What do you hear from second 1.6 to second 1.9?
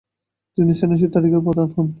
হন।